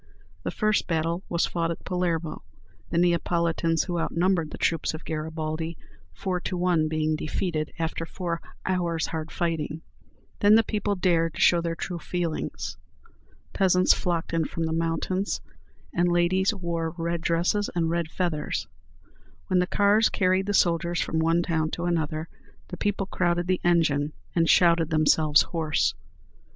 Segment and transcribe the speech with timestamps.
[0.41, 2.43] The first battle was fought at Palermo,
[2.89, 5.77] the Neapolitans who outnumbered the troops of Garibaldi
[6.11, 9.83] four to one being defeated after four hours' hard fighting.
[10.39, 12.77] Then the people dared to show their true feelings.
[13.53, 15.39] Peasants flocked in from the mountains,
[15.93, 18.65] and ladies wore red dresses and red feathers.
[19.49, 22.27] When the cars carried the soldiers from one town to another,
[22.69, 25.93] the people crowded the engine, and shouted themselves hoarse.